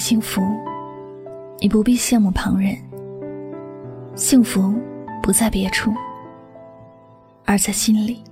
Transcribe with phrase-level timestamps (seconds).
[0.00, 0.40] 幸福，
[1.60, 2.74] 你不必羡慕旁人。
[4.14, 4.74] 幸福
[5.22, 5.92] 不在别处，
[7.44, 8.24] 而在心里。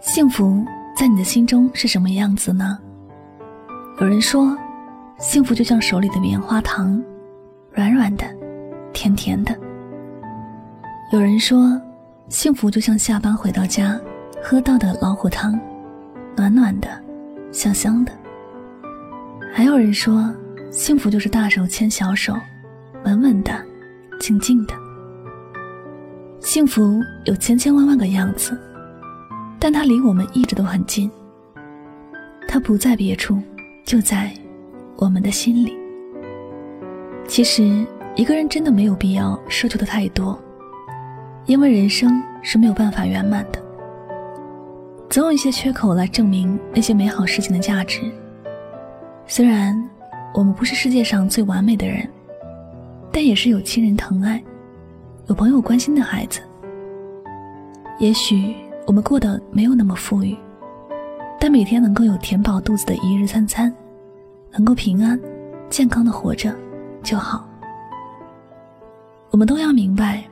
[0.00, 0.62] 幸福
[0.94, 2.78] 在你的心中是什么样子呢？
[3.98, 4.54] 有人说，
[5.18, 7.02] 幸福就像手里的棉花糖，
[7.72, 8.26] 软软的，
[8.92, 9.58] 甜甜的。
[11.10, 11.80] 有人说，
[12.28, 13.98] 幸福就像下班回到家。
[14.46, 15.58] 喝到的老虎汤，
[16.36, 16.86] 暖暖的，
[17.50, 18.12] 香香的。
[19.54, 20.30] 还有人说，
[20.70, 22.36] 幸福就是大手牵小手，
[23.06, 23.58] 稳稳的，
[24.20, 24.74] 静静的。
[26.40, 28.54] 幸福有千千万万个样子，
[29.58, 31.10] 但它离我们一直都很近。
[32.46, 33.40] 它不在别处，
[33.82, 34.30] 就在
[34.96, 35.74] 我们的心里。
[37.26, 37.82] 其实，
[38.14, 40.38] 一个人真的没有必要奢求的太多，
[41.46, 43.63] 因为人生是没有办法圆满的。
[45.14, 48.12] 总有一些缺口来证明那些美好事情的价值。
[49.28, 49.80] 虽然
[50.34, 52.10] 我们不是世界上最完美的人，
[53.12, 54.42] 但也是有亲人疼爱、
[55.28, 56.40] 有朋友关心的孩子。
[58.00, 58.56] 也许
[58.88, 60.36] 我们过得没有那么富裕，
[61.38, 63.72] 但每天能够有填饱肚子的一日三餐，
[64.50, 65.16] 能够平安、
[65.70, 66.52] 健康的活着
[67.04, 67.48] 就好。
[69.30, 70.24] 我们都要明白，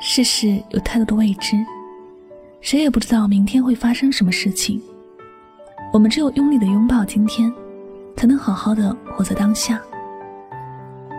[0.00, 1.56] 世事有太多的未知。
[2.64, 4.80] 谁也不知道明天会发生什么事情，
[5.92, 7.52] 我们只有用力的拥抱今天，
[8.16, 9.78] 才能好好的活在当下，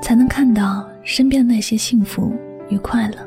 [0.01, 2.35] 才能看到身边的那些幸福
[2.67, 3.17] 与快乐。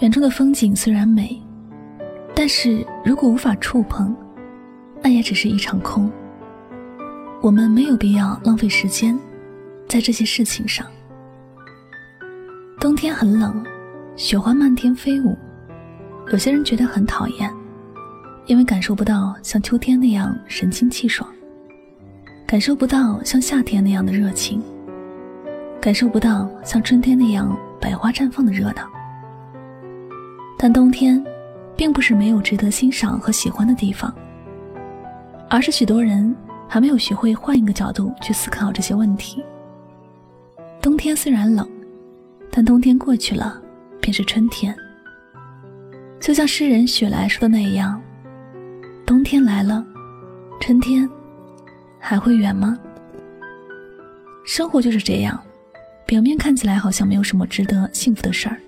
[0.00, 1.40] 远处的风景虽然美，
[2.34, 4.12] 但是如果无法触碰，
[5.00, 6.10] 那也只是一场空。
[7.40, 9.16] 我们没有必要浪费时间
[9.86, 10.84] 在这些事情上。
[12.80, 13.64] 冬天很冷，
[14.16, 15.38] 雪花漫天飞舞。
[16.30, 17.52] 有些人觉得很讨厌，
[18.46, 21.28] 因为感受不到像秋天那样神清气爽，
[22.46, 24.62] 感受不到像夏天那样的热情，
[25.80, 28.88] 感受不到像春天那样百花绽放的热闹。
[30.56, 31.24] 但冬天，
[31.76, 34.14] 并不是没有值得欣赏和喜欢的地方，
[35.48, 36.32] 而是许多人
[36.68, 39.42] 还没有学会换一个角度去思考这些问题。
[40.80, 41.68] 冬天虽然冷，
[42.52, 43.60] 但冬天过去了，
[44.00, 44.72] 便是春天。
[46.20, 48.00] 就像诗人雪莱说的那样，
[49.06, 49.84] 冬天来了，
[50.60, 51.08] 春天
[51.98, 52.78] 还会远吗？
[54.44, 55.42] 生活就是这样，
[56.06, 58.60] 表面看起来好像没有什么值得幸福的事儿，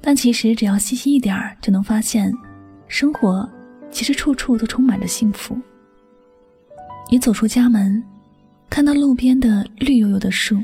[0.00, 2.32] 但其实只要细心一点儿，就能发现，
[2.88, 3.46] 生活
[3.90, 5.56] 其实处处都充满着幸福。
[7.10, 8.02] 你走出家门，
[8.70, 10.58] 看到路边的绿油油的树，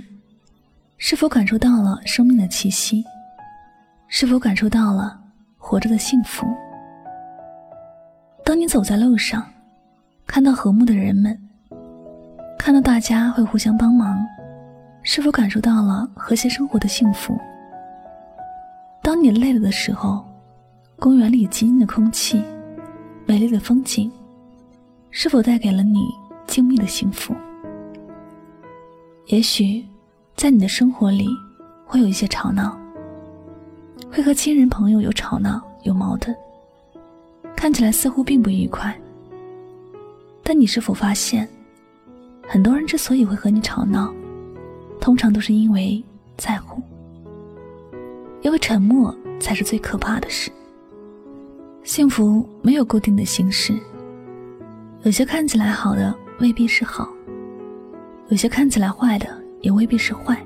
[0.96, 3.04] 是否感受到了生命的气息？
[4.08, 5.21] 是否感受到了？
[5.72, 6.46] 活着的幸福。
[8.44, 9.42] 当你走在路上，
[10.26, 11.34] 看到和睦的人们，
[12.58, 14.22] 看到大家会互相帮忙，
[15.02, 17.34] 是否感受到了和谐生活的幸福？
[19.02, 20.22] 当你累了的时候，
[20.98, 22.44] 公园里清新的空气，
[23.24, 24.12] 美丽的风景，
[25.10, 26.04] 是否带给了你
[26.46, 27.34] 静谧的幸福？
[29.28, 29.82] 也许，
[30.36, 31.26] 在你的生活里，
[31.86, 32.78] 会有一些吵闹。
[34.12, 36.36] 会和亲人朋友有吵闹有矛盾，
[37.56, 38.94] 看起来似乎并不愉快。
[40.42, 41.48] 但你是否发现，
[42.46, 44.12] 很多人之所以会和你吵闹，
[45.00, 46.04] 通常都是因为
[46.36, 46.82] 在乎。
[48.42, 50.50] 因为沉默才是最可怕的事。
[51.82, 53.74] 幸福没有固定的形式，
[55.04, 57.08] 有些看起来好的未必是好，
[58.28, 59.26] 有些看起来坏的
[59.62, 60.38] 也未必是坏。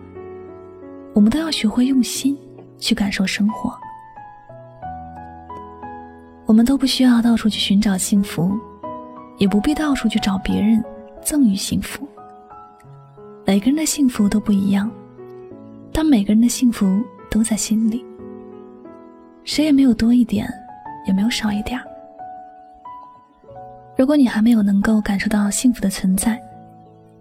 [1.15, 2.39] 我们都要学会用心。
[2.79, 3.73] 去感受生活，
[6.45, 8.59] 我们都不需要到处去寻找幸福，
[9.39, 10.83] 也不必到处去找别人
[11.23, 12.07] 赠予幸福。
[13.45, 14.91] 每个人的幸福都不一样，
[15.93, 18.05] 但每个人的幸福都在心里。
[19.45, 20.49] 谁也没有多一点，
[21.07, 21.81] 也没有少一点。
[23.97, 26.41] 如果你还没有能够感受到幸福的存在，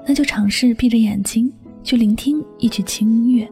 [0.06, 1.52] 那就尝试闭着眼睛
[1.84, 3.50] 去聆听一曲轻音乐，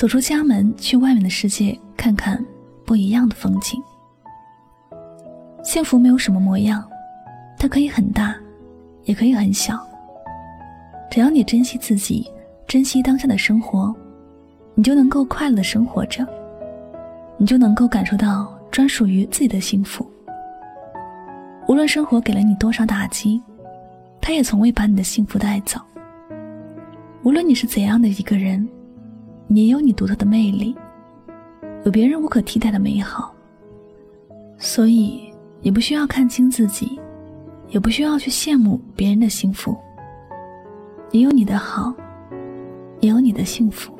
[0.00, 2.42] 走出家门，去外面的世界看看
[2.86, 3.78] 不一样的风景。
[5.62, 6.82] 幸福没有什么模样，
[7.58, 8.34] 它可以很大，
[9.04, 9.78] 也可以很小。
[11.10, 12.26] 只要你珍惜自己，
[12.66, 13.94] 珍惜当下的生活，
[14.74, 16.26] 你就能够快乐的生活着，
[17.36, 20.10] 你就能够感受到专属于自己的幸福。
[21.68, 23.38] 无论生活给了你多少打击，
[24.18, 25.78] 他也从未把你的幸福带走。
[27.22, 28.66] 无论你是怎样的一个人，
[29.56, 30.76] 也有你独特的魅力，
[31.84, 33.34] 有别人无可替代的美好。
[34.58, 35.28] 所以。
[35.62, 36.98] 你不需要看清自己，
[37.68, 39.76] 也不需要去羡慕别人的幸福。
[41.10, 41.92] 你有你的好，
[43.00, 43.94] 也有你的幸福。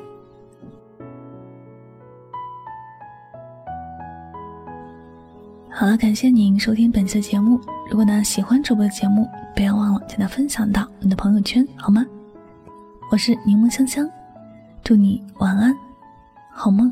[5.69, 7.61] 好了，感谢您收听本期节目。
[7.87, 12.03] 如果呢喜欢主播的节目，不要忘了将它分享到你的朋友圈，好吗？
[13.11, 14.09] 我是柠檬香香，
[14.83, 15.75] 祝你晚安，
[16.51, 16.91] 好梦。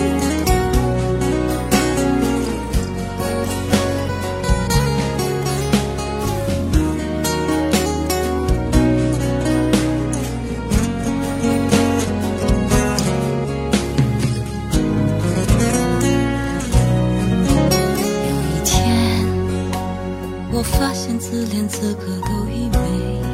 [21.45, 22.77] 连资格都已没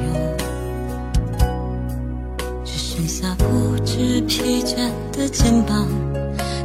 [0.08, 1.46] 有，
[2.64, 5.88] 只剩下不知疲倦的肩膀，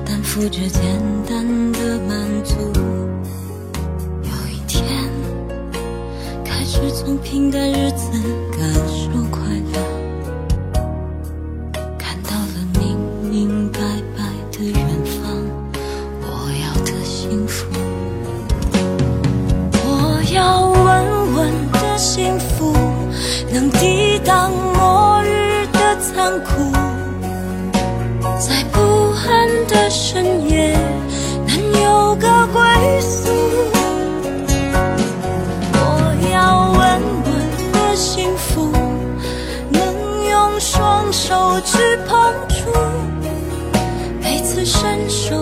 [0.05, 2.55] 担负着简单的满足。
[4.23, 4.83] 有一天，
[6.45, 8.11] 开始从平淡日子
[8.53, 9.09] 感受
[23.53, 26.73] 能抵挡末日的残酷，
[28.41, 28.81] 在不
[29.29, 30.75] 安的深夜
[31.47, 32.63] 能有个归
[33.03, 33.29] 宿。
[35.75, 35.77] 我
[36.33, 36.81] 要稳
[37.27, 37.33] 稳
[37.73, 38.73] 的幸福，
[39.69, 39.85] 能
[40.31, 41.77] 用双手去
[42.09, 42.73] 碰触，
[44.23, 45.42] 每次伸手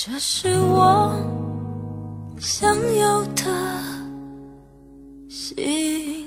[0.00, 1.12] 这是我
[2.38, 3.44] 想要的
[5.28, 6.17] 心。